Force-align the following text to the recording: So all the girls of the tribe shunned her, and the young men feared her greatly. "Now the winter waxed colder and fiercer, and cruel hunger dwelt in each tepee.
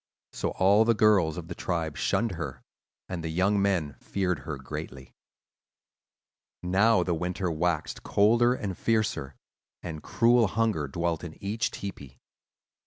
So 0.33 0.49
all 0.53 0.83
the 0.83 0.95
girls 0.95 1.37
of 1.37 1.47
the 1.47 1.53
tribe 1.53 1.95
shunned 1.95 2.31
her, 2.31 2.63
and 3.07 3.23
the 3.23 3.29
young 3.29 3.61
men 3.61 3.93
feared 3.99 4.39
her 4.39 4.57
greatly. 4.57 5.13
"Now 6.63 7.03
the 7.03 7.13
winter 7.13 7.51
waxed 7.51 8.01
colder 8.01 8.55
and 8.55 8.75
fiercer, 8.75 9.35
and 9.83 10.01
cruel 10.01 10.47
hunger 10.47 10.87
dwelt 10.87 11.23
in 11.23 11.35
each 11.35 11.69
tepee. 11.69 12.17